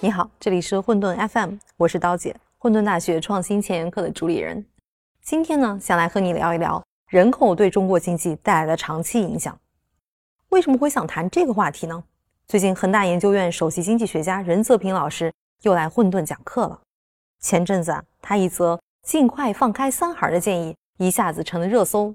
[0.00, 4.64] 你好，这里是混沌 FM，我是刀姐，混沌大学创新前沿课的主理人。
[5.22, 9.58] 今天呢，想来和你聊一聊人口对中国经济带来的长期影响。
[10.48, 12.02] 为什么会想谈这个话题呢？
[12.46, 15.30] 最近恒大研究院首席经济学家任泽平老师
[15.62, 16.80] 又来混沌讲课了。
[17.40, 22.14] 前阵子啊，他一则尽快放开三孩的建议一下子成了热搜，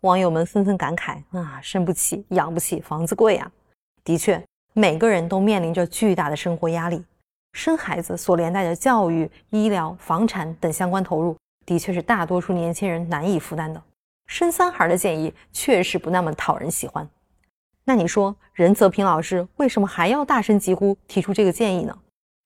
[0.00, 3.48] 网友们纷纷感慨啊，生不起，养不起，房子贵啊。
[4.02, 7.04] 的确，每个人都面临着巨大的生活压力。
[7.52, 13.80] 生孩子所连带的教育、医疗、房产等相关投入，的确是大多数年轻人难以负担的。
[14.26, 17.08] 生三孩的建议确实不那么讨人喜欢。
[17.84, 21.96] 那你说，任泽平老师为什么还要大声疾呼提出这个建议呢？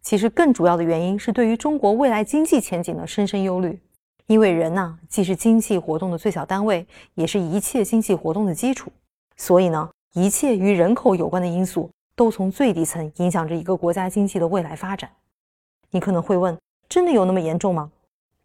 [0.02, 3.78] 其实更主要的原因是对于中国未来经济前景的深深忧虑。
[4.26, 8.92] 因为人呢，既是经济活动的最小单位，也是一切经济活动的基础。
[9.36, 11.90] 所以呢，一切与人口有关的因素。
[12.18, 15.08] 都从最底层影响着一个国家经济的未来发展。
[15.92, 17.92] 你可能会问：真的有那么严重吗？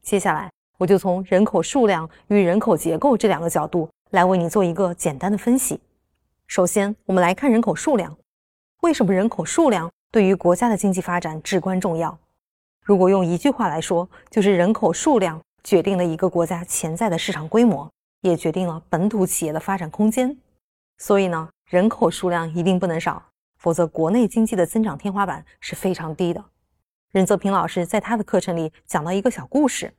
[0.03, 5.79] 接下来，我就从人口数量与人口结构这两个角度来为你做一个简单的分析。
[6.45, 8.15] 首先，我们来看人口数量。
[8.81, 12.15] 为什么人口数量对于国家的经济发展至关重要？
[12.83, 17.89] 如果用一句话来说，就是人口数量决定了一个国家潜在的市场规模，
[18.21, 20.37] 也决定了本土企业的发展空间。
[20.99, 23.23] 所以呢，人口数量一定不能少。
[23.57, 26.45] 否则，国内经济的增长天花板是非常低的。
[27.11, 29.91] 任泽平老师在他的课程里讲到一个小故事：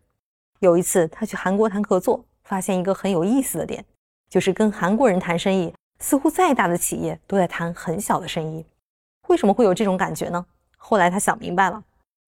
[0.61, 3.85] 有一次，他去韩国谈合作，发现一个很有意思的点，
[4.31, 8.65] 就是跟韩国人谈生意，似乎再大的企业都在谈很小的生意。
[9.29, 10.45] 为什么会有这种感觉呢？
[10.77, 11.83] 后来他想明白了，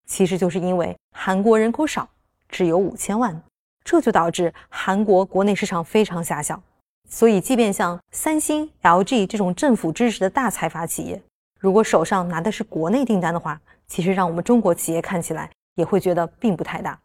[0.05, 2.07] 其实就是因为韩国人口少，
[2.49, 3.39] 只有五千万，
[3.83, 6.61] 这就导致韩国国内市场非常狭小。
[7.09, 11.21] 所以，即便像三星、LG 这种政府支持的大财阀企业，
[11.59, 16.99] 如果手上拿的是国内订单的话，其实让我们中国企业看起来也会觉得并不太大。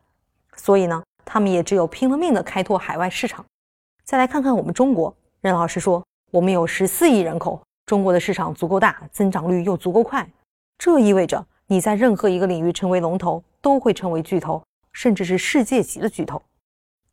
[0.56, 3.44] 所以呢，他们也只有拼了命的开拓海外市场。
[4.04, 10.28] 再来看看我们中国，任老师说，我们有十四亿人口，中国的市场足够大，增长率又足够快，
[10.78, 14.62] 这意味着你在任何一个领域成为龙头，都会成为巨头，
[14.92, 16.40] 甚至是世界级的巨头。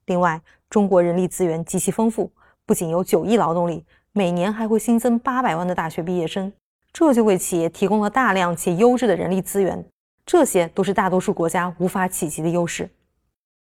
[0.06, 2.32] 另外，中国人力资源极其丰富。
[2.66, 6.54] 不仅有九亿劳动力，每年还会新增八百万的大学毕业生，
[6.94, 9.84] 这就为企业提供了大量且优质的人力资源，
[10.24, 12.88] 这些都是大多数国家无法企及的优势。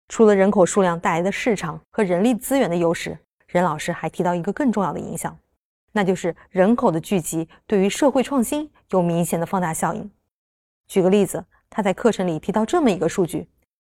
[0.09, 5.37] 除了人口数量带来的市场和人力资源的优势，任老师还提到一个更重要的影响，
[5.93, 10.09] 那就是人口的聚集对于社会创新有明显的放大效应。
[10.87, 13.47] 举个例子，他在课程里提到这么一个数据，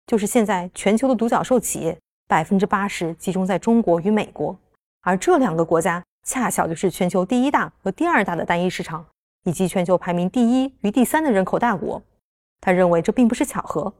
[0.07, 4.59] 就是现在全球的独角兽企业百分之八十集中在中国与美国。
[5.03, 9.07] 而这两个国家恰巧就是全球第一大和第二大的单一市场，
[9.45, 12.03] 以及全球排名第一与第三的人口大国。
[12.61, 13.95] 他认为这并不是巧合，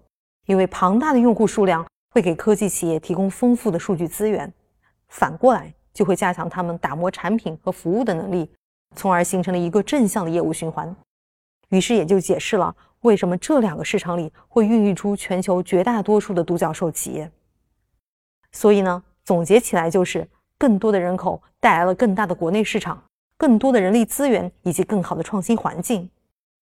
[0.47, 4.53] 因为庞大的用户数量会给科技企业提供丰富的数据资源，
[5.09, 8.49] 反过来就会加强他们打磨产品和服务的能力，
[8.95, 10.95] 从而形成了一个正向的业务循环。
[11.71, 17.29] 于是也就解释了为什么这两个市场里会孕育出全球绝大多数的独角兽企业。
[18.53, 20.29] 所以呢，总结起来就是。
[20.61, 23.01] 更多的人口带来了更大的国内市场，
[23.37, 26.11] 更多的人力资源以及更好的创新环境，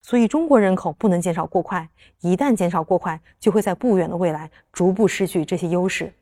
[0.03, 1.89] 所以中国人口不能减少过快，
[2.21, 6.13] 一旦减少过快，就会在不远的未来逐步失去这些优势。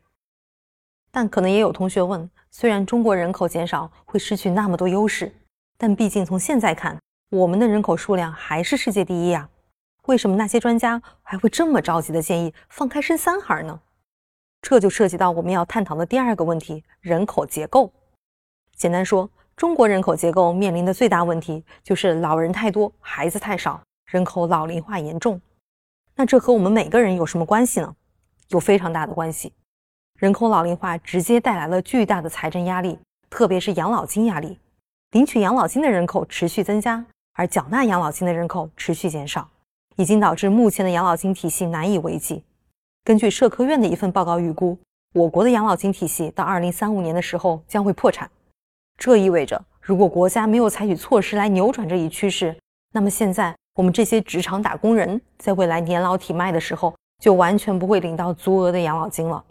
[1.10, 5.34] 但可能也有同学问：虽然中国人口减少会失去那么多优势，
[5.76, 6.96] 但毕竟从现在看，
[7.30, 9.50] 我们的人口数量还是世界第一啊，
[10.06, 13.80] 为什么那些专家还会这么着急的建议放开生三孩呢？
[14.62, 17.92] 这就涉及到我们要探讨的第二个问题：人口结构。
[18.76, 25.40] 简单说，中国人口结构面临的最大问题就是老人太多，孩子太少，人口老龄化严重。
[26.14, 27.96] 那这和我们每个人有什么关系呢？
[28.50, 29.52] 有非常大的关系。
[30.20, 32.96] 人口老龄化直接带来了巨大的财政压力，
[33.28, 34.56] 特别是养老金压力。
[35.10, 39.48] 领取养老金的人口持续增加，而缴纳养老金的人口持续减少，
[39.96, 42.44] 已经导致目前的养老金体系难以为继。
[43.02, 44.78] 根据社科院的一份报告预估，
[45.14, 48.30] 我国的养老金体系到二零三五年的时候将会破产。
[48.96, 52.56] 这意味着，如果国家没有采取措施来扭转这一趋势，
[52.92, 59.44] 那么现在我们这些职场打工人在未来年老体迈的时候，就完全不会领到足额的养老金了。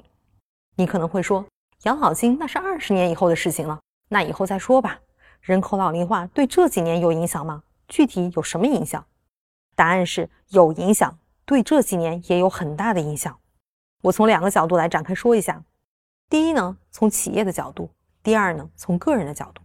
[0.75, 1.45] 你可能会说，
[1.83, 3.79] 养老金那是二十年以后的事情了，
[4.09, 4.99] 那以后再说吧。
[5.41, 7.63] 人口老龄化对这几年有影响吗？
[7.87, 9.05] 具体有什么影响？
[9.75, 13.37] 答案是有影响，对这几年也有很大的影响。
[14.01, 15.63] 我从两个角度来展开说一下。
[16.29, 17.85] 第一呢，从企业的角度；
[18.23, 19.61] 第二呢，从个人的角度。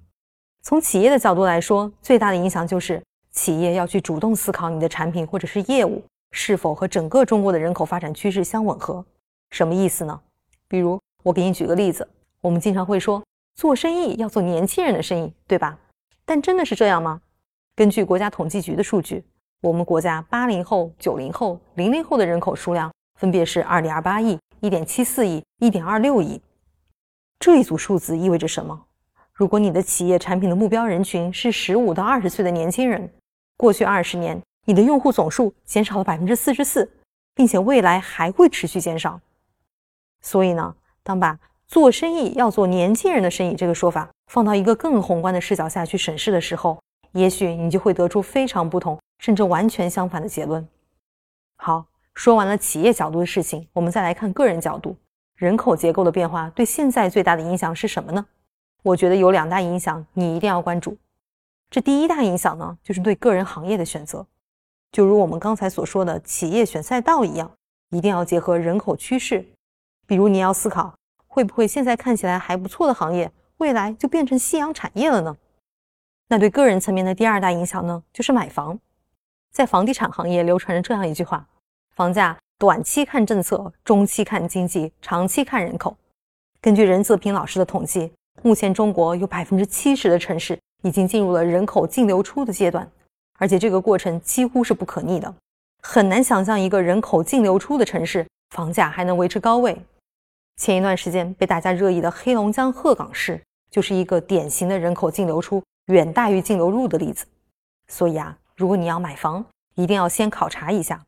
[0.60, 9.04] 从企业的角度来说，最大的影响就是企业要去主动思考你的产品或者是业务是否和整个中国的人口发展趋势相吻合。
[9.50, 10.20] 什么意思呢？
[10.68, 12.06] 比如我给你举个例子，
[12.40, 13.22] 我们经常会说
[13.54, 15.78] 做生意要做年轻人的生意，对吧？
[16.24, 17.20] 但真的是这样吗？
[17.74, 19.24] 根据国家统计局的数据，
[19.62, 26.40] 我们国家八零后、九零后、零零后的人口数量分别是二点二八亿、一点七四亿、一点二六亿。
[27.38, 28.84] 这一组数字意味着什么？
[29.32, 33.10] 如果你的企业产品的目标人群是十五到二十岁的年轻人，
[33.56, 36.90] 过去二十年你的用户总数减少了百分之四十四，
[37.34, 39.20] 并且未来还会持续减少。
[40.20, 46.80] 所以呢，当把做生意要做年轻人的生意这个说法放到一个更宏观的视角下去审视的时候，
[47.12, 50.66] 也许你就会得出非常不同，甚至完全相反的结论。
[51.56, 54.96] 好，说完了企业角度的事情，我们再来看个人角度，
[55.36, 58.26] 人口结构的变化对现在最大的影响是什么呢？
[58.82, 60.96] 我觉得有两大影响，你一定要关注。
[61.68, 64.26] 这第一大影响呢，就是对个人行业的选择。
[64.90, 67.50] 就如我们刚才所说的企业选赛道一样，
[67.90, 69.44] 一定要结合人口趋势。
[70.08, 70.94] 比如你要思考，
[71.26, 75.36] 会不会现在看起来还不错的行业，未来就变成夕阳产业了呢？
[76.28, 78.78] 那对个人层面的第二大影响呢，就是买房。
[79.52, 81.46] 在房地产行业流传着这样一句话：
[81.94, 85.94] 房价短期看政策，中期看经济，长期看人口。
[86.60, 88.10] 根据任泽平老师的统计。
[88.42, 92.88] 目前，中国有百分之七十的城市已经进入了人口净流出的阶段，
[93.36, 95.34] 而且这个过程几乎是不可逆的。
[95.82, 99.76] 很难想象一个人口净流出的城市，房价还能维持高位。
[100.58, 103.40] 前一段时间被大家热议的黑龙江鹤岗市，
[103.70, 107.24] 就是一个典型的人口净流出远大于净流入的例子。
[107.86, 109.46] 所以啊，如果你要买房，
[109.76, 111.06] 一定要先考察一下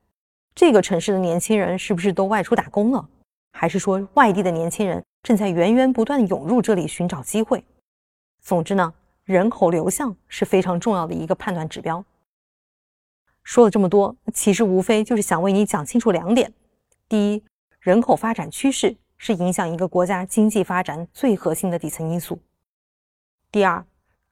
[0.55, 3.08] 这个城市的年轻人是不是都外出打工了。
[3.52, 7.64] 还是说，外地的年轻人正在源源不断涌入这里寻找机会。
[8.41, 8.94] 总之呢，
[9.25, 12.05] 人口流向是非常重要的一个判断指标。
[13.43, 16.52] 说了这么多，其实无非就是想为你讲清楚两点：
[17.08, 17.43] 第一，
[17.81, 22.37] 人口发展趋势是影响一个国家经济发展最核心的底层因素；
[23.53, 23.85] 第二，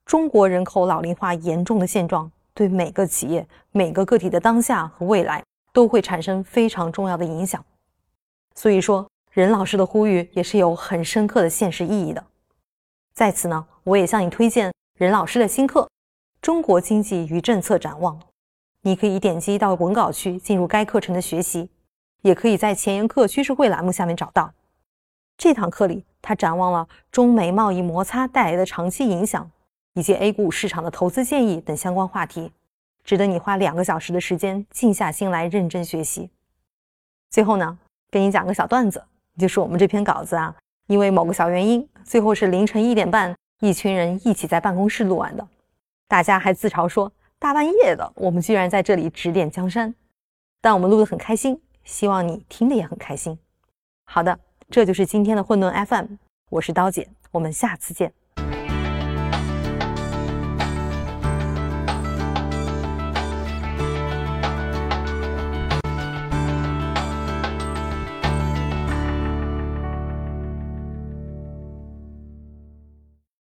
[0.07, 5.45] 中国人口老龄化严重的现状对每个企业、每个个体的当下和未来
[5.75, 7.63] 都会产生非常重要的影响。
[8.55, 12.25] 所以说，任老师的呼吁也是有很深刻的现实意义的。
[13.13, 15.83] 在此呢，我也向你推荐任老师的新课
[16.41, 18.19] 《中国经济与政策展望》，
[18.81, 21.69] 你可以点击到文稿区进入该课程的学习，
[22.23, 24.51] 也可以在前沿课趋势会栏目下面找到。
[25.39, 29.51] 这堂课里，他展望了中美贸易摩擦带来的长期影响，
[29.95, 32.53] 以及 A 股市场的投资建议等相关话题，
[33.05, 36.29] 值得你花两个小时的时间静下心来认真学习。
[37.31, 37.79] 最后呢。
[38.11, 39.05] 给你讲个小段子，
[39.39, 40.57] 就是我们这篇稿子啊，
[40.87, 45.47] 因为某个小原因，最后是凌晨一点半，一群人一起在办公室录完的。
[46.09, 49.95] 大家还自嘲说，大半夜的，我们居然在这里指点江山。
[50.63, 53.39] 但我们录得很开心，希望你听得也很开心。
[54.05, 56.17] 好的，这就是今天的混沌 FM，
[56.51, 58.13] 我是刀姐，我们下次见。